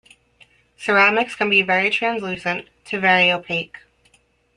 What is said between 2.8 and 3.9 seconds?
to very opaque.